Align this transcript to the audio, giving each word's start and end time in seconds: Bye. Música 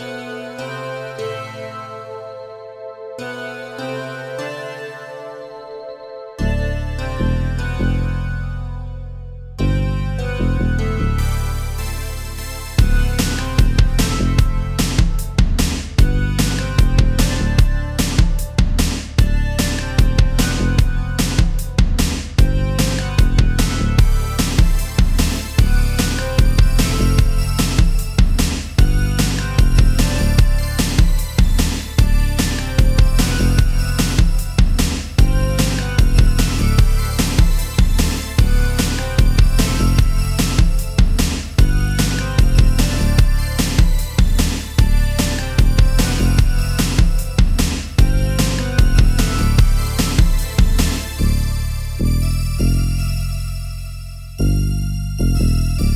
Bye. 0.00 0.39
Música 55.20 55.89